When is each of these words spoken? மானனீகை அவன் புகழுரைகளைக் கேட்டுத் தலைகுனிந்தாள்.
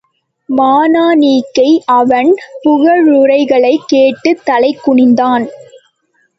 மானனீகை 0.49 1.79
அவன் 1.85 2.31
புகழுரைகளைக் 2.63 3.87
கேட்டுத் 3.87 4.41
தலைகுனிந்தாள். 4.45 5.47